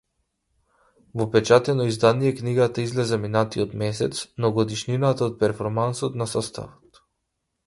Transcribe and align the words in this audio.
Во 1.19 1.27
печатено 1.35 1.85
издание 1.89 2.31
книгата 2.39 2.85
излезе 2.85 3.19
минатиот 3.27 3.77
месец, 3.85 4.23
на 4.47 4.53
годишнината 4.57 5.29
од 5.31 5.39
перформансот 5.45 6.21
на 6.23 6.33
составот. 6.35 7.03